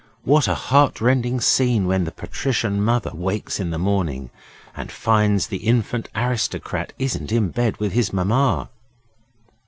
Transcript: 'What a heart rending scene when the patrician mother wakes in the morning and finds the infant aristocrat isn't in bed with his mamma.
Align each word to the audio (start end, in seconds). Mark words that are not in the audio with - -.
'What 0.23 0.47
a 0.47 0.55
heart 0.55 0.99
rending 0.99 1.39
scene 1.41 1.85
when 1.85 2.05
the 2.05 2.11
patrician 2.11 2.83
mother 2.83 3.11
wakes 3.13 3.59
in 3.59 3.69
the 3.69 3.77
morning 3.77 4.31
and 4.75 4.91
finds 4.91 5.45
the 5.45 5.57
infant 5.57 6.09
aristocrat 6.15 6.91
isn't 6.97 7.31
in 7.31 7.49
bed 7.49 7.77
with 7.77 7.91
his 7.91 8.11
mamma. 8.11 8.69